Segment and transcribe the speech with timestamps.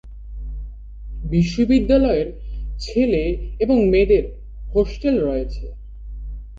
[1.25, 2.27] বিশ্ববিদ্যালয়ের
[2.79, 3.23] ছেলে
[3.63, 4.23] এবং মেয়েদের
[4.67, 5.65] হোস্টেল রয়েছে।